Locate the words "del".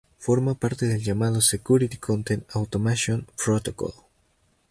0.87-1.03